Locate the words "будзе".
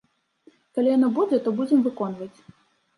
1.19-1.43